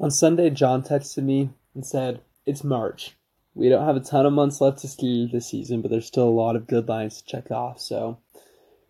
On 0.00 0.10
Sunday, 0.10 0.48
John 0.48 0.82
texted 0.82 1.24
me 1.24 1.50
and 1.74 1.84
said, 1.84 2.22
It's 2.46 2.64
March. 2.64 3.18
We 3.54 3.68
don't 3.68 3.84
have 3.84 3.96
a 3.96 4.00
ton 4.00 4.24
of 4.24 4.32
months 4.32 4.58
left 4.58 4.78
to 4.78 4.88
ski 4.88 5.28
this 5.30 5.50
season, 5.50 5.82
but 5.82 5.90
there's 5.90 6.06
still 6.06 6.26
a 6.26 6.30
lot 6.30 6.56
of 6.56 6.66
good 6.66 6.88
lines 6.88 7.20
to 7.20 7.26
check 7.26 7.50
off, 7.50 7.78
so 7.82 8.16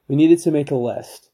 we 0.06 0.14
needed 0.14 0.38
to 0.42 0.52
make 0.52 0.70
a 0.70 0.76
list. 0.76 1.30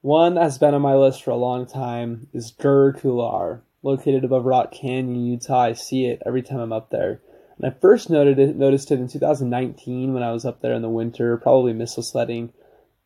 One 0.00 0.36
that's 0.36 0.56
been 0.56 0.72
on 0.72 0.80
my 0.80 0.94
list 0.94 1.22
for 1.22 1.32
a 1.32 1.36
long 1.36 1.66
time 1.66 2.28
is 2.32 2.50
Grr 2.50 2.98
Couloir, 2.98 3.60
located 3.82 4.24
above 4.24 4.46
Rock 4.46 4.72
Canyon, 4.72 5.26
Utah. 5.26 5.64
I 5.64 5.74
see 5.74 6.06
it 6.06 6.22
every 6.24 6.40
time 6.40 6.58
I'm 6.60 6.72
up 6.72 6.88
there. 6.88 7.20
And 7.58 7.70
I 7.70 7.78
first 7.78 8.08
noted 8.08 8.38
it, 8.38 8.56
noticed 8.56 8.90
it 8.90 9.00
in 9.00 9.08
2019 9.08 10.14
when 10.14 10.22
I 10.22 10.32
was 10.32 10.46
up 10.46 10.62
there 10.62 10.72
in 10.72 10.80
the 10.80 10.88
winter, 10.88 11.36
probably 11.36 11.74
missile 11.74 12.02
sledding. 12.02 12.54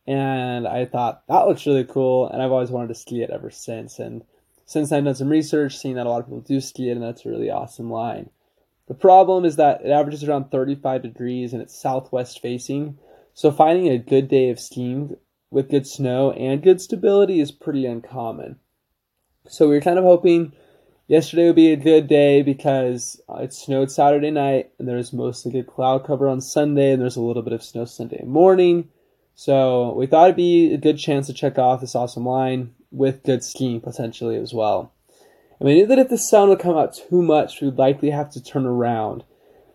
And 0.06 0.68
I 0.68 0.84
thought, 0.84 1.24
that 1.26 1.48
looks 1.48 1.66
really 1.66 1.82
cool, 1.82 2.28
and 2.28 2.40
I've 2.40 2.52
always 2.52 2.70
wanted 2.70 2.88
to 2.88 2.94
ski 2.94 3.24
it 3.24 3.30
ever 3.30 3.50
since. 3.50 3.98
And 3.98 4.22
since 4.66 4.92
I've 4.92 5.04
done 5.04 5.14
some 5.14 5.28
research, 5.28 5.78
seeing 5.78 5.94
that 5.96 6.06
a 6.06 6.08
lot 6.08 6.20
of 6.20 6.26
people 6.26 6.40
do 6.40 6.60
ski 6.60 6.88
it, 6.88 6.92
and 6.92 7.02
that's 7.02 7.26
a 7.26 7.28
really 7.28 7.50
awesome 7.50 7.90
line. 7.90 8.30
The 8.86 8.94
problem 8.94 9.44
is 9.44 9.56
that 9.56 9.82
it 9.84 9.90
averages 9.90 10.24
around 10.24 10.50
35 10.50 11.02
degrees 11.02 11.52
and 11.52 11.62
it's 11.62 11.80
southwest 11.80 12.40
facing, 12.40 12.98
so 13.32 13.50
finding 13.50 13.88
a 13.88 13.98
good 13.98 14.28
day 14.28 14.50
of 14.50 14.60
skiing 14.60 15.16
with 15.50 15.70
good 15.70 15.86
snow 15.86 16.32
and 16.32 16.62
good 16.62 16.80
stability 16.80 17.40
is 17.40 17.50
pretty 17.50 17.86
uncommon. 17.86 18.56
So 19.48 19.68
we 19.68 19.74
were 19.74 19.80
kind 19.80 19.98
of 19.98 20.04
hoping 20.04 20.52
yesterday 21.06 21.46
would 21.46 21.56
be 21.56 21.72
a 21.72 21.76
good 21.76 22.08
day 22.08 22.42
because 22.42 23.20
uh, 23.28 23.42
it 23.42 23.52
snowed 23.52 23.90
Saturday 23.90 24.30
night 24.30 24.70
and 24.78 24.88
there 24.88 24.96
was 24.96 25.12
mostly 25.12 25.52
good 25.52 25.66
cloud 25.66 26.06
cover 26.06 26.28
on 26.28 26.40
Sunday 26.40 26.92
and 26.92 27.00
there's 27.00 27.16
a 27.16 27.22
little 27.22 27.42
bit 27.42 27.52
of 27.52 27.62
snow 27.62 27.84
Sunday 27.84 28.22
morning. 28.24 28.88
So 29.34 29.94
we 29.94 30.06
thought 30.06 30.24
it'd 30.24 30.36
be 30.36 30.72
a 30.72 30.78
good 30.78 30.98
chance 30.98 31.26
to 31.26 31.32
check 31.32 31.58
off 31.58 31.80
this 31.80 31.94
awesome 31.94 32.26
line 32.26 32.74
with 32.94 33.22
good 33.24 33.42
skiing 33.42 33.80
potentially 33.80 34.36
as 34.36 34.54
well. 34.54 34.92
We 35.60 35.74
knew 35.74 35.86
that 35.86 35.98
if 35.98 36.08
the 36.08 36.18
sun 36.18 36.48
would 36.48 36.58
come 36.58 36.76
out 36.76 36.94
too 36.94 37.22
much, 37.22 37.60
we 37.60 37.68
would 37.68 37.78
likely 37.78 38.10
have 38.10 38.30
to 38.32 38.42
turn 38.42 38.66
around. 38.66 39.24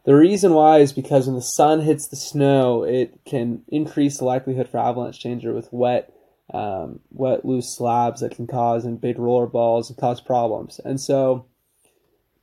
The 0.05 0.15
reason 0.15 0.53
why 0.53 0.79
is 0.79 0.93
because 0.93 1.25
when 1.25 1.35
the 1.35 1.41
sun 1.41 1.81
hits 1.81 2.07
the 2.07 2.15
snow, 2.15 2.83
it 2.83 3.19
can 3.25 3.63
increase 3.67 4.17
the 4.17 4.25
likelihood 4.25 4.69
for 4.69 4.77
avalanche 4.77 5.19
danger 5.19 5.53
with 5.53 5.71
wet, 5.71 6.13
um, 6.53 6.99
wet 7.11 7.45
loose 7.45 7.75
slabs 7.75 8.21
that 8.21 8.35
can 8.35 8.47
cause 8.47 8.85
and 8.85 8.99
big 8.99 9.19
roller 9.19 9.47
balls 9.47 9.89
and 9.89 9.99
cause 9.99 10.21
problems. 10.21 10.79
And 10.83 10.99
so, 10.99 11.45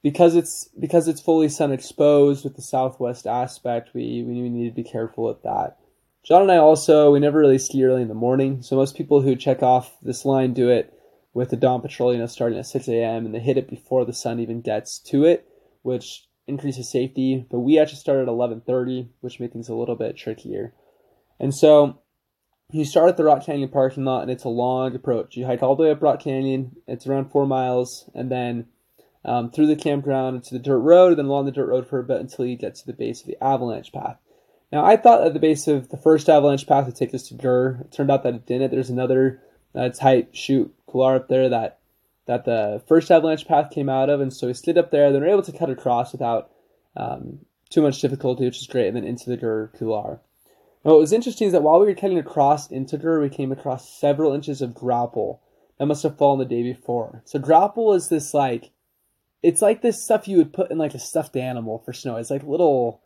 because 0.03 0.37
it's 0.37 0.69
because 0.79 1.09
it's 1.09 1.21
fully 1.21 1.49
sun 1.49 1.73
exposed 1.73 2.45
with 2.45 2.57
the 2.57 2.63
southwest 2.63 3.27
aspect, 3.27 3.91
we 3.95 4.23
we 4.23 4.49
need 4.49 4.69
to 4.69 4.75
be 4.75 4.89
careful 4.89 5.25
with 5.25 5.43
that. 5.43 5.77
John 6.27 6.43
and 6.43 6.51
I 6.51 6.57
also, 6.57 7.13
we 7.13 7.21
never 7.21 7.39
really 7.39 7.59
ski 7.59 7.85
early 7.85 8.03
in 8.03 8.09
the 8.09 8.15
morning. 8.15 8.61
So 8.61 8.75
most 8.75 8.97
people 8.97 9.23
who 9.23 9.37
check 9.37 9.63
off 9.63 9.97
this 10.03 10.25
line 10.25 10.55
do 10.55 10.69
it 10.69 10.93
with 11.33 11.51
the 11.51 11.57
dawn 11.57 11.81
patrol, 11.81 12.13
you 12.13 12.19
know, 12.19 12.27
starting 12.27 12.59
at 12.59 12.67
6 12.67 12.89
a.m. 12.89 13.27
and 13.27 13.33
they 13.33 13.39
hit 13.39 13.57
it 13.57 13.71
before 13.71 14.05
the 14.05 14.13
sun 14.13 14.41
even 14.41 14.61
gets 14.61 14.99
to 15.11 15.25
it, 15.25 15.47
which 15.83 16.27
increases 16.49 16.91
safety. 16.91 17.47
But 17.49 17.61
we 17.61 17.79
actually 17.79 17.99
started 17.99 18.23
at 18.23 18.29
11:30, 18.29 19.11
which 19.21 19.39
makes 19.39 19.53
things 19.53 19.69
a 19.69 19.75
little 19.77 19.95
bit 19.95 20.17
trickier. 20.17 20.75
And 21.39 21.55
so 21.55 22.01
you 22.73 22.85
start 22.85 23.09
at 23.09 23.17
the 23.17 23.25
Rock 23.25 23.45
Canyon 23.45 23.69
parking 23.69 24.05
lot, 24.05 24.23
and 24.23 24.31
it's 24.31 24.43
a 24.43 24.49
long 24.49 24.97
approach. 24.97 25.37
You 25.37 25.47
hike 25.47 25.63
all 25.63 25.77
the 25.77 25.85
way 25.85 25.91
up 25.93 26.03
Rock 26.03 26.19
Canyon. 26.19 26.73
It's 26.89 27.07
around 27.07 27.31
four 27.31 27.47
miles, 27.47 28.11
and 28.15 28.33
then 28.33 28.67
um, 29.25 29.53
through 29.53 29.69
the 29.69 29.77
campground 29.77 30.43
to 30.45 30.55
the 30.55 30.65
dirt 30.65 30.81
road, 30.81 31.11
and 31.11 31.19
then 31.19 31.27
along 31.27 31.45
the 31.45 31.53
dirt 31.53 31.69
road 31.69 31.87
for 31.87 32.01
a 32.01 32.05
bit 32.05 32.21
until 32.21 32.47
you 32.47 32.57
get 32.57 32.75
to 32.77 32.87
the 32.87 32.93
base 32.93 33.21
of 33.21 33.29
the 33.29 33.41
avalanche 33.41 33.93
path. 33.93 34.19
Now, 34.73 34.85
I 34.85 34.97
thought 34.97 35.25
at 35.25 35.33
the 35.33 35.39
base 35.39 35.69
of 35.69 35.91
the 35.91 35.97
first 35.97 36.29
avalanche 36.29 36.67
path 36.67 36.87
would 36.87 36.97
take 36.97 37.15
us 37.15 37.29
to 37.29 37.35
Grr. 37.35 37.83
It 37.83 37.93
turned 37.93 38.11
out 38.11 38.25
that 38.25 38.35
it 38.35 38.47
didn't. 38.47 38.73
There's 38.73 38.91
another 38.91 39.41
uh, 39.75 39.91
tight 39.91 40.37
chute 40.37 40.75
couloir 40.89 41.17
up 41.17 41.29
there 41.29 41.49
that 41.49 41.79
that 42.27 42.45
the 42.45 42.83
first 42.89 43.09
avalanche 43.09 43.47
path 43.47 43.71
came 43.71 43.89
out 43.89 44.11
of, 44.11 44.21
and 44.21 44.35
so 44.35 44.49
we 44.49 44.55
slid 44.55 44.77
up 44.77 44.91
there. 44.91 45.13
Then 45.13 45.21
we 45.21 45.29
were 45.29 45.33
able 45.33 45.43
to 45.43 45.57
cut 45.57 45.71
across 45.71 46.11
without 46.11 46.51
um, 46.97 47.39
too 47.71 47.83
much 47.83 48.01
difficulty, 48.01 48.45
which 48.45 48.61
is 48.61 48.67
great, 48.67 48.89
and 48.89 48.97
then 48.97 49.05
into 49.05 49.31
the 49.31 49.39
Grr 49.39 49.73
couloir. 49.79 50.19
Now, 50.85 50.93
what 50.93 51.01
was 51.01 51.13
interesting 51.13 51.47
is 51.47 51.53
that 51.53 51.63
while 51.63 51.79
we 51.79 51.87
were 51.87 51.95
cutting 51.95 52.19
across 52.19 52.69
into 52.69 52.99
Grr, 52.99 53.23
we 53.23 53.29
came 53.29 53.53
across 53.53 53.99
several 54.01 54.33
inches 54.33 54.61
of 54.61 54.71
graupel 54.71 55.39
that 55.79 55.87
must 55.87 56.03
have 56.03 56.19
fallen 56.19 56.39
the 56.41 56.45
day 56.45 56.63
before. 56.63 57.23
So 57.25 57.39
graupel 57.39 57.95
is 57.95 58.09
this 58.09 58.35
like, 58.35 58.71
it's 59.43 59.63
like 59.63 59.83
this 59.83 60.03
stuff 60.03 60.27
you 60.27 60.39
would 60.39 60.53
put 60.53 60.71
in 60.71 60.79
like 60.79 60.95
a 60.95 60.99
stuffed 60.99 61.37
animal 61.37 61.83
for 61.85 61.93
snow. 61.93 62.17
It's 62.17 62.31
like 62.31 62.43
little 62.43 63.03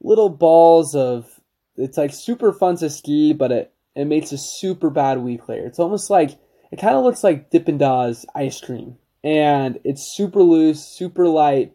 little 0.00 0.28
balls 0.28 0.94
of 0.94 1.40
it's 1.76 1.96
like 1.96 2.12
super 2.12 2.52
fun 2.52 2.76
to 2.78 2.90
ski, 2.90 3.32
but 3.32 3.52
it 3.52 3.72
it 3.94 4.06
makes 4.06 4.32
a 4.32 4.38
super 4.38 4.90
bad 4.90 5.18
weak 5.18 5.48
layer. 5.48 5.66
It's 5.66 5.78
almost 5.78 6.10
like 6.10 6.38
it 6.70 6.78
kind 6.78 6.96
of 6.96 7.04
looks 7.04 7.24
like 7.24 7.50
Dippin' 7.50 7.78
Dots 7.78 8.26
ice 8.34 8.60
cream, 8.60 8.96
and 9.24 9.78
it's 9.84 10.14
super 10.16 10.42
loose, 10.42 10.84
super 10.84 11.26
light, 11.28 11.72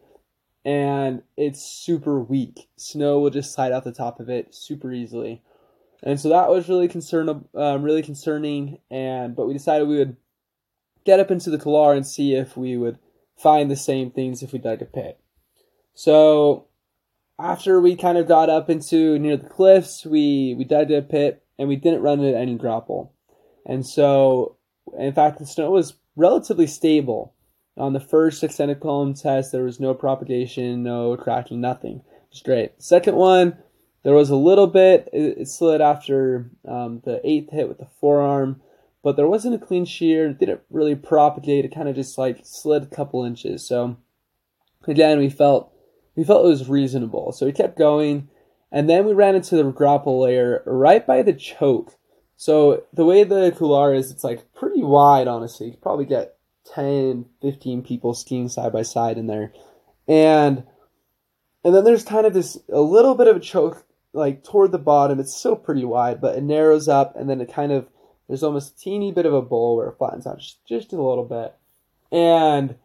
and 0.65 1.23
it's 1.35 1.81
super 1.83 2.19
weak. 2.19 2.69
Snow 2.77 3.19
will 3.19 3.29
just 3.29 3.53
slide 3.53 3.71
out 3.71 3.83
the 3.83 3.91
top 3.91 4.19
of 4.19 4.29
it 4.29 4.53
super 4.53 4.91
easily, 4.91 5.41
and 6.01 6.19
so 6.19 6.29
that 6.29 6.49
was 6.49 6.69
really 6.69 6.87
concern, 6.87 7.45
um, 7.55 7.83
really 7.83 8.03
concerning. 8.03 8.79
And 8.91 9.35
but 9.35 9.47
we 9.47 9.53
decided 9.53 9.87
we 9.87 9.97
would 9.97 10.17
get 11.05 11.19
up 11.19 11.31
into 11.31 11.49
the 11.49 11.57
couloir 11.57 11.93
and 11.93 12.07
see 12.07 12.35
if 12.35 12.55
we 12.55 12.77
would 12.77 12.97
find 13.35 13.69
the 13.69 13.75
same 13.75 14.11
things 14.11 14.43
if 14.43 14.53
we 14.53 14.59
dug 14.59 14.81
a 14.81 14.85
pit. 14.85 15.19
So 15.95 16.67
after 17.43 17.81
we 17.81 17.95
kind 17.95 18.17
of 18.17 18.27
got 18.27 18.49
up 18.49 18.69
into 18.69 19.19
near 19.19 19.35
the 19.35 19.49
cliffs, 19.49 20.05
we 20.05 20.55
we 20.57 20.63
dug 20.63 20.89
a 20.91 21.01
pit 21.01 21.43
and 21.59 21.67
we 21.67 21.75
didn't 21.75 22.01
run 22.01 22.21
into 22.21 22.37
any 22.37 22.57
graupel. 22.57 23.09
And 23.65 23.85
so, 23.85 24.55
in 24.97 25.13
fact, 25.13 25.39
the 25.39 25.45
snow 25.45 25.71
was 25.71 25.93
relatively 26.15 26.67
stable. 26.67 27.33
On 27.75 27.93
the 27.93 27.99
first 27.99 28.43
extended 28.43 28.79
column 28.79 29.13
test, 29.13 29.51
there 29.51 29.63
was 29.63 29.79
no 29.79 29.93
propagation, 29.93 30.83
no 30.83 31.17
cracking, 31.17 31.59
nothing. 31.59 31.97
It 31.97 32.29
was 32.31 32.41
great. 32.41 32.81
Second 32.81 33.15
one, 33.15 33.57
there 34.03 34.13
was 34.13 34.29
a 34.29 34.35
little 34.35 34.67
bit. 34.67 35.09
It, 35.11 35.39
it 35.39 35.47
slid 35.47 35.81
after 35.81 36.51
um, 36.67 37.01
the 37.03 37.19
eighth 37.27 37.51
hit 37.51 37.67
with 37.67 37.79
the 37.79 37.87
forearm, 37.99 38.61
but 39.01 39.15
there 39.15 39.27
wasn't 39.27 39.55
a 39.55 39.65
clean 39.65 39.85
shear. 39.85 40.29
It 40.29 40.39
didn't 40.39 40.61
really 40.69 40.95
propagate. 40.95 41.65
It 41.65 41.73
kind 41.73 41.89
of 41.89 41.95
just 41.95 42.17
like 42.17 42.41
slid 42.43 42.83
a 42.83 42.95
couple 42.95 43.25
inches. 43.25 43.67
So 43.67 43.97
again, 44.87 45.17
we 45.17 45.29
felt 45.29 45.72
we 46.15 46.23
felt 46.23 46.45
it 46.45 46.49
was 46.49 46.69
reasonable. 46.69 47.31
So 47.31 47.45
we 47.45 47.51
kept 47.51 47.77
going, 47.77 48.29
and 48.71 48.89
then 48.89 49.05
we 49.05 49.13
ran 49.13 49.35
into 49.35 49.55
the 49.55 49.71
graupel 49.71 50.21
layer 50.21 50.63
right 50.65 51.05
by 51.05 51.21
the 51.21 51.33
choke. 51.33 51.95
So 52.35 52.83
the 52.91 53.05
way 53.05 53.23
the 53.23 53.53
couloir 53.55 53.93
is, 53.95 54.11
it's 54.11 54.23
like 54.23 54.53
pretty 54.53 54.83
wide, 54.83 55.27
honestly. 55.27 55.67
You 55.67 55.77
probably 55.81 56.05
get 56.05 56.37
10, 56.73 57.25
15 57.41 57.83
people 57.83 58.13
skiing 58.13 58.49
side 58.49 58.73
by 58.73 58.81
side 58.81 59.17
in 59.17 59.27
there. 59.27 59.53
And 60.07 60.63
and 61.63 61.73
then 61.73 61.85
there's 61.85 62.03
kind 62.03 62.25
of 62.25 62.33
this 62.33 62.57
a 62.71 62.81
little 62.81 63.15
bit 63.15 63.27
of 63.27 63.37
a 63.37 63.39
choke 63.39 63.85
like 64.11 64.43
toward 64.43 64.71
the 64.71 64.79
bottom. 64.79 65.19
It's 65.19 65.35
still 65.35 65.55
pretty 65.55 65.85
wide, 65.85 66.19
but 66.19 66.37
it 66.37 66.43
narrows 66.43 66.87
up 66.87 67.15
and 67.15 67.29
then 67.29 67.41
it 67.41 67.53
kind 67.53 67.71
of 67.71 67.87
there's 68.27 68.43
almost 68.43 68.73
a 68.73 68.77
teeny 68.77 69.11
bit 69.11 69.25
of 69.25 69.33
a 69.33 69.41
bowl 69.41 69.77
where 69.77 69.87
it 69.87 69.97
flattens 69.97 70.27
out 70.27 70.39
just, 70.39 70.65
just 70.65 70.93
a 70.93 71.01
little 71.01 71.25
bit. 71.25 71.53
And 72.11 72.75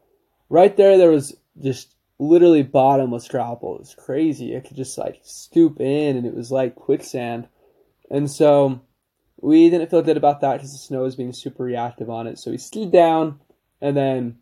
right 0.49 0.77
there 0.77 0.97
there 0.97 1.11
was 1.11 1.37
just 1.61 1.95
literally 2.19 2.63
bottomless 2.63 3.29
graupel. 3.29 3.77
It 3.77 3.81
was 3.81 3.95
crazy. 3.95 4.55
It 4.55 4.65
could 4.67 4.77
just 4.77 4.99
like 4.99 5.21
scoop 5.23 5.81
in 5.81 6.17
and 6.17 6.27
it 6.27 6.35
was 6.35 6.51
like 6.51 6.75
quicksand. 6.75 7.49
And 8.11 8.31
so 8.31 8.81
we 9.41 9.71
didn't 9.71 9.91
feel 9.91 10.03
good 10.03 10.17
about 10.17 10.41
that 10.41 10.55
because 10.55 10.73
the 10.73 10.79
snow 10.79 11.03
was 11.03 11.17
being 11.17 11.33
super 11.33 11.63
reactive 11.63 12.11
on 12.11 12.27
it. 12.27 12.39
So 12.39 12.51
we 12.51 12.59
skied 12.59 12.91
down 12.91 13.41
and 13.81 13.97
then 13.97 14.39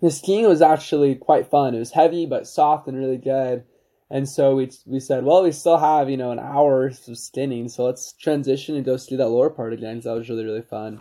the 0.00 0.10
skiing 0.10 0.46
was 0.46 0.62
actually 0.62 1.14
quite 1.14 1.50
fun. 1.50 1.74
It 1.74 1.78
was 1.78 1.92
heavy 1.92 2.26
but 2.26 2.46
soft 2.46 2.88
and 2.88 2.98
really 2.98 3.18
good. 3.18 3.64
And 4.08 4.28
so 4.28 4.54
we 4.54 4.70
we 4.86 5.00
said, 5.00 5.24
well, 5.24 5.42
we 5.42 5.50
still 5.50 5.78
have 5.78 6.08
you 6.08 6.16
know 6.16 6.30
an 6.30 6.38
hour 6.38 6.86
of 6.86 7.18
skinning, 7.18 7.68
so 7.68 7.84
let's 7.84 8.12
transition 8.12 8.76
and 8.76 8.84
go 8.84 8.96
ski 8.96 9.16
that 9.16 9.28
lower 9.28 9.50
part 9.50 9.72
again. 9.72 9.94
Because 9.94 10.04
that 10.04 10.14
was 10.14 10.28
really 10.28 10.44
really 10.44 10.62
fun. 10.62 11.00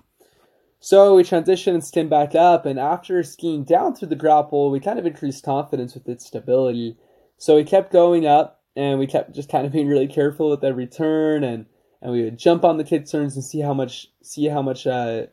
So 0.85 1.15
we 1.15 1.23
transitioned 1.23 1.73
and 1.73 1.83
skimmed 1.83 2.11
back 2.11 2.35
up, 2.35 2.63
and 2.67 2.77
after 2.77 3.23
skiing 3.23 3.63
down 3.63 3.95
through 3.95 4.09
the 4.09 4.15
graupel, 4.15 4.71
we 4.71 4.79
kind 4.79 4.99
of 4.99 5.07
increased 5.07 5.43
confidence 5.43 5.95
with 5.95 6.07
its 6.07 6.27
stability. 6.27 6.95
So 7.39 7.55
we 7.55 7.63
kept 7.63 7.91
going 7.91 8.27
up, 8.27 8.61
and 8.75 8.99
we 8.99 9.07
kept 9.07 9.33
just 9.33 9.49
kind 9.49 9.65
of 9.65 9.71
being 9.71 9.87
really 9.87 10.05
careful 10.05 10.51
with 10.51 10.63
every 10.63 10.85
turn, 10.85 11.43
and 11.43 11.65
and 12.03 12.11
we 12.11 12.21
would 12.21 12.37
jump 12.37 12.63
on 12.63 12.77
the 12.77 12.83
kick 12.83 13.07
turns 13.07 13.35
and 13.35 13.43
see 13.43 13.61
how 13.61 13.73
much 13.73 14.11
see 14.21 14.45
how 14.45 14.61
much 14.61 14.85
uh, 14.85 15.25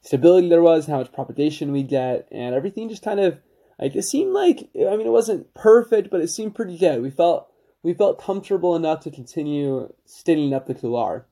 stability 0.00 0.48
there 0.48 0.60
was, 0.60 0.88
how 0.88 0.98
much 0.98 1.12
propagation 1.12 1.70
we 1.70 1.84
get, 1.84 2.26
and 2.32 2.52
everything 2.56 2.88
just 2.88 3.04
kind 3.04 3.20
of 3.20 3.38
like 3.78 3.94
it 3.94 4.02
seemed 4.02 4.32
like 4.32 4.70
I 4.74 4.96
mean 4.96 5.06
it 5.06 5.10
wasn't 5.10 5.54
perfect, 5.54 6.10
but 6.10 6.20
it 6.20 6.30
seemed 6.30 6.56
pretty 6.56 6.76
good. 6.76 7.00
We 7.00 7.10
felt 7.10 7.46
we 7.84 7.94
felt 7.94 8.20
comfortable 8.20 8.74
enough 8.74 9.02
to 9.02 9.12
continue 9.12 9.92
stinning 10.04 10.52
up 10.52 10.66
the 10.66 10.74
couloir. 10.74 11.26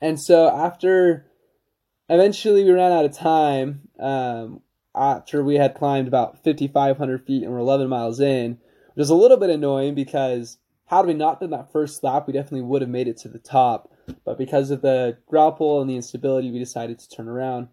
And 0.00 0.20
so 0.20 0.48
after 0.48 1.27
eventually 2.08 2.64
we 2.64 2.70
ran 2.70 2.92
out 2.92 3.04
of 3.04 3.16
time 3.16 3.88
um, 3.98 4.60
after 4.94 5.44
we 5.44 5.56
had 5.56 5.74
climbed 5.74 6.08
about 6.08 6.42
5,500 6.42 7.26
feet 7.26 7.42
and 7.42 7.52
we're 7.52 7.58
11 7.58 7.88
miles 7.88 8.20
in, 8.20 8.58
which 8.94 9.04
is 9.04 9.10
a 9.10 9.14
little 9.14 9.36
bit 9.36 9.50
annoying 9.50 9.94
because 9.94 10.58
had 10.86 11.06
we 11.06 11.14
not 11.14 11.40
done 11.40 11.50
that 11.50 11.70
first 11.70 12.02
lap, 12.02 12.26
we 12.26 12.32
definitely 12.32 12.62
would 12.62 12.82
have 12.82 12.90
made 12.90 13.08
it 13.08 13.18
to 13.18 13.28
the 13.28 13.38
top. 13.38 13.92
But 14.24 14.38
because 14.38 14.70
of 14.70 14.80
the 14.80 15.18
graupel 15.30 15.80
and 15.80 15.90
the 15.90 15.96
instability, 15.96 16.50
we 16.50 16.58
decided 16.58 16.98
to 16.98 17.08
turn 17.08 17.28
around, 17.28 17.68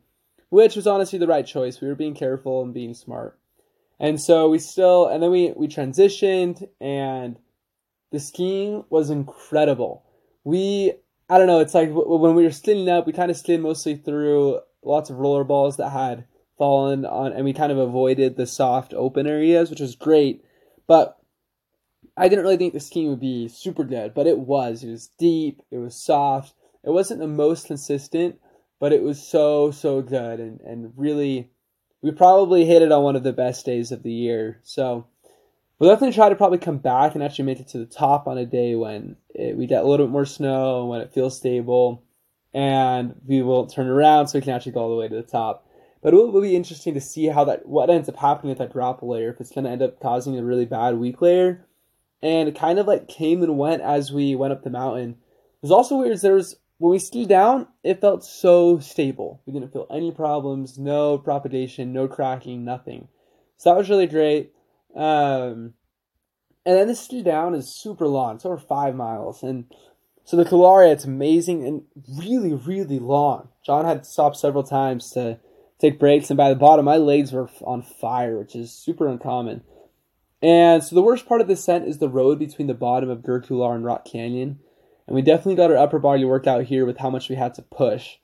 which 0.50 0.76
was 0.76 0.86
honestly 0.86 1.18
the 1.18 1.28
right 1.28 1.46
choice. 1.46 1.80
We 1.80 1.88
were 1.88 1.96
being 1.96 2.14
careful 2.14 2.62
and 2.62 2.74
being 2.74 2.94
smart. 2.94 3.40
And 4.00 4.20
so 4.20 4.50
we 4.50 4.60
still, 4.60 5.08
and 5.08 5.24
then 5.24 5.32
we, 5.32 5.54
we 5.56 5.68
transitioned 5.68 6.68
and 6.82 7.40
the 8.12 8.20
skiing 8.20 8.84
was 8.90 9.10
incredible. 9.10 10.04
We, 10.44 10.94
I 11.30 11.38
don't 11.38 11.48
know, 11.48 11.60
it's 11.60 11.74
like 11.74 11.90
when 11.92 12.36
we 12.36 12.44
were 12.44 12.52
sliding 12.52 12.90
up, 12.90 13.08
we 13.08 13.14
kind 13.14 13.32
of 13.32 13.38
slid 13.38 13.60
mostly 13.60 13.96
through 13.96 14.60
lots 14.84 15.10
of 15.10 15.18
roller 15.18 15.44
balls 15.44 15.78
that 15.78 15.90
had 15.90 16.26
fallen 16.58 17.06
on, 17.06 17.34
and 17.34 17.44
we 17.44 17.54
kind 17.54 17.72
of 17.72 17.78
avoided 17.78 18.36
the 18.36 18.46
soft 18.46 18.94
open 18.94 19.26
areas, 19.26 19.70
which 19.70 19.80
was 19.80 19.96
great. 19.96 20.44
But 20.88 21.18
I 22.16 22.30
didn't 22.30 22.44
really 22.44 22.58
think 22.58 22.74
the 22.74 22.80
skiing 22.80 23.10
would 23.10 23.20
be 23.20 23.48
super 23.48 23.84
good, 23.84 24.14
but 24.14 24.28
it 24.28 24.38
was. 24.38 24.84
It 24.84 24.92
was 24.92 25.10
deep, 25.18 25.62
it 25.72 25.78
was 25.78 25.96
soft. 25.96 26.54
It 26.84 26.92
wasn't 26.92 27.20
the 27.20 27.28
most 27.28 27.66
consistent, 27.66 28.40
but 28.80 28.94
it 28.94 29.02
was 29.02 29.22
so, 29.22 29.72
so 29.72 30.02
good 30.04 30.40
and, 30.40 30.62
and 30.62 30.94
really 30.96 31.50
we 32.06 32.12
probably 32.12 32.66
hit 32.66 32.84
it 32.84 32.92
on 32.92 33.02
one 33.02 33.16
of 33.16 33.24
the 33.24 33.34
best 33.34 33.66
days 33.66 33.92
of 33.92 34.04
the 34.04 34.12
year. 34.12 34.60
So 34.62 35.08
we'll 35.80 35.90
definitely 35.90 36.16
try 36.16 36.30
to 36.30 36.36
probably 36.36 36.58
come 36.58 36.78
back 36.78 37.16
and 37.16 37.24
actually 37.24 37.46
make 37.46 37.60
it 37.60 37.68
to 37.70 37.78
the 37.78 37.86
top 37.86 38.28
on 38.28 38.38
a 38.38 38.46
day 38.46 38.76
when 38.76 39.16
it, 39.34 39.56
we 39.58 39.68
get 39.68 39.84
a 39.84 39.88
little 39.88 40.06
bit 40.06 40.12
more 40.12 40.26
snow 40.26 40.82
and 40.82 40.90
when 40.90 41.02
it 41.02 41.14
feels 41.14 41.38
stable. 41.38 42.04
And 42.54 43.16
we 43.26 43.42
will 43.42 43.68
turn 43.68 43.88
around 43.88 44.28
so 44.28 44.38
we 44.38 44.44
can 44.44 44.54
actually 44.54 44.72
go 44.72 44.82
all 44.82 44.90
the 44.90 44.96
way 44.96 45.10
to 45.10 45.16
the 45.16 45.24
top. 45.24 45.68
But 46.02 46.14
it 46.14 46.18
will 46.18 46.42
be 46.42 46.56
interesting 46.56 46.94
to 46.94 47.02
see 47.02 47.26
how 47.26 47.44
that 47.46 47.66
what 47.66 47.90
ends 47.90 48.08
up 48.08 48.16
happening 48.16 48.50
with 48.50 48.60
that 48.60 48.72
drop 48.72 49.02
layer. 49.02 49.30
If 49.30 49.42
it's 49.42 49.52
going 49.52 49.66
to 49.66 49.72
end 49.72 49.82
up 49.82 50.00
causing 50.00 50.38
a 50.38 50.44
really 50.44 50.66
bad 50.66 50.98
weak 50.98 51.22
layer, 51.22 51.66
and 52.22 52.48
it 52.48 52.58
kind 52.58 52.80
of 52.80 52.88
like 52.88 53.08
came 53.08 53.44
and 53.44 53.58
went 53.58 53.82
as 53.82 54.12
we 54.12 54.36
went 54.36 54.54
up 54.54 54.64
the 54.64 54.70
mountain. 54.70 55.12
It 55.12 55.62
was 55.62 55.72
also 55.72 55.98
weird. 55.98 56.18
There 56.20 56.36
was 56.36 56.56
when 56.78 56.92
we 56.92 57.00
skied 57.00 57.30
down, 57.30 57.68
it 57.84 58.02
felt 58.02 58.24
so 58.24 58.80
stable. 58.80 59.42
We 59.46 59.54
didn't 59.54 59.72
feel 59.72 59.88
any 59.90 60.12
problems, 60.12 60.78
no 60.78 61.18
propagation, 61.18 61.94
no 61.94 62.08
cracking, 62.08 62.66
nothing. 62.66 63.08
So 63.58 63.70
that 63.70 63.78
was 63.78 63.90
really 63.90 64.08
great. 64.08 64.54
Um, 64.96 65.74
and 66.66 66.78
then 66.78 66.88
the 66.88 66.96
ski 66.96 67.22
down 67.22 67.54
is 67.54 67.76
super 67.76 68.08
long. 68.08 68.36
It's 68.36 68.46
over 68.46 68.58
five 68.58 68.96
miles. 68.96 69.44
And 69.44 69.66
so 70.24 70.38
the 70.38 70.46
Kularia, 70.46 70.92
it's 70.92 71.06
amazing 71.06 71.66
and 71.66 71.84
really, 72.18 72.54
really 72.54 73.00
long. 73.00 73.50
John 73.64 73.86
had 73.86 74.04
to 74.04 74.10
stop 74.10 74.36
several 74.36 74.64
times 74.64 75.12
to 75.12 75.40
take 75.80 76.00
breaks. 76.00 76.30
And 76.30 76.38
by 76.38 76.50
the 76.50 76.56
bottom, 76.56 76.86
my 76.86 76.98
legs 76.98 77.32
were 77.32 77.50
on 77.64 77.84
fire, 77.84 78.38
which 78.38 78.56
is 78.56 78.72
super 78.72 79.08
uncommon. 79.08 79.62
And 80.42 80.84
so 80.84 80.96
the 80.96 81.02
worst 81.02 81.28
part 81.28 81.42
of 81.42 81.48
the 81.48 81.54
ascent 81.54 81.88
is 81.88 82.00
the 82.00 82.10
road 82.10 82.40
between 82.40 82.68
the 82.68 82.74
bottom 82.74 83.10
of 83.10 83.20
Grr 83.20 83.46
Couloir 83.46 83.76
and 83.76 83.86
Rock 83.86 84.06
Canyon. 84.06 84.60
And 85.08 85.16
we 85.16 85.22
definitely 85.22 85.56
got 85.56 85.72
our 85.72 85.78
upper 85.78 86.00
body 86.00 86.26
worked 86.26 86.48
out 86.48 86.66
here 86.66 86.86
with 86.86 86.98
how 86.98 87.10
much 87.10 87.30
we 87.30 87.36
had 87.36 87.54
to 87.56 87.62
push. 87.62 88.18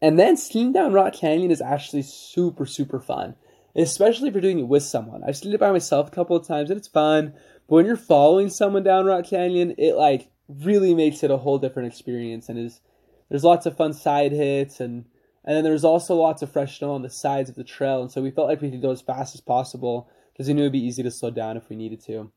And 0.00 0.18
then 0.18 0.36
skiing 0.36 0.72
down 0.72 0.92
Rock 0.92 1.14
Canyon 1.14 1.50
is 1.50 1.60
actually 1.60 2.02
super, 2.02 2.66
super 2.66 3.00
fun. 3.00 3.34
Especially 3.76 4.28
if 4.28 4.34
you're 4.34 4.40
doing 4.40 4.58
it 4.58 4.68
with 4.68 4.82
someone. 4.82 5.22
I've 5.22 5.36
skied 5.36 5.54
it 5.54 5.60
by 5.60 5.70
myself 5.70 6.08
a 6.08 6.10
couple 6.10 6.36
of 6.36 6.46
times 6.46 6.70
and 6.70 6.78
it's 6.78 6.88
fun. 6.88 7.34
But 7.68 7.74
when 7.74 7.86
you're 7.86 7.96
following 7.96 8.48
someone 8.48 8.82
down 8.82 9.04
Rock 9.04 9.26
Canyon, 9.26 9.74
it 9.76 9.96
like 9.96 10.30
really 10.48 10.94
makes 10.94 11.22
it 11.22 11.30
a 11.30 11.36
whole 11.36 11.58
different 11.58 11.88
experience 11.88 12.48
and 12.48 12.58
is 12.58 12.80
there's 13.28 13.44
lots 13.44 13.66
of 13.66 13.76
fun 13.76 13.92
side 13.92 14.32
hits 14.32 14.80
and 14.80 15.04
and 15.44 15.56
then 15.56 15.64
there's 15.64 15.84
also 15.84 16.16
lots 16.16 16.42
of 16.42 16.50
fresh 16.50 16.78
snow 16.78 16.92
on 16.92 17.02
the 17.02 17.10
sides 17.10 17.48
of 17.48 17.56
the 17.56 17.64
trail 17.64 18.02
and 18.02 18.10
so 18.10 18.22
we 18.22 18.30
felt 18.30 18.48
like 18.48 18.60
we 18.60 18.70
could 18.70 18.82
go 18.82 18.90
as 18.90 19.02
fast 19.02 19.34
as 19.34 19.40
possible 19.40 20.08
because 20.32 20.48
we 20.48 20.54
knew 20.54 20.62
it'd 20.62 20.72
be 20.72 20.84
easy 20.84 21.02
to 21.02 21.10
slow 21.10 21.30
down 21.30 21.56
if 21.56 21.68
we 21.68 21.76
needed 21.76 22.00
to. 22.04 22.30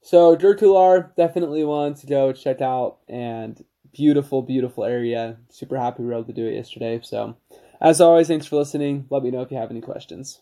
So 0.00 0.36
Grr 0.36 0.58
Couloir, 0.58 1.12
definitely 1.16 1.64
one 1.64 1.94
to 1.94 2.06
go 2.06 2.32
check 2.32 2.60
out 2.60 2.98
and 3.08 3.62
beautiful, 3.92 4.42
beautiful 4.42 4.84
area. 4.84 5.38
Super 5.50 5.76
happy 5.76 6.02
we 6.02 6.08
were 6.08 6.14
able 6.14 6.24
to 6.24 6.32
do 6.32 6.46
it 6.46 6.54
yesterday. 6.54 7.00
So 7.02 7.36
as 7.80 8.00
always, 8.00 8.28
thanks 8.28 8.46
for 8.46 8.56
listening. 8.56 9.06
Let 9.10 9.22
me 9.22 9.30
know 9.30 9.42
if 9.42 9.50
you 9.50 9.56
have 9.56 9.70
any 9.70 9.80
questions. 9.80 10.40